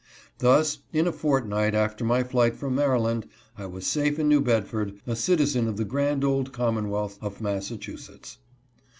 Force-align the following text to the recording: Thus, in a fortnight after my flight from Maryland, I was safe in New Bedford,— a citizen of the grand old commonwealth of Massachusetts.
Thus, 0.39 0.79
in 0.91 1.05
a 1.05 1.11
fortnight 1.11 1.75
after 1.75 2.03
my 2.03 2.23
flight 2.23 2.55
from 2.55 2.73
Maryland, 2.73 3.27
I 3.55 3.67
was 3.67 3.85
safe 3.85 4.17
in 4.17 4.27
New 4.27 4.41
Bedford,— 4.41 4.99
a 5.05 5.15
citizen 5.15 5.67
of 5.67 5.77
the 5.77 5.85
grand 5.85 6.23
old 6.23 6.51
commonwealth 6.51 7.19
of 7.21 7.39
Massachusetts. 7.39 8.39